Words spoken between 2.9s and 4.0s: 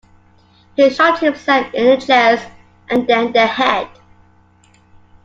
then the head.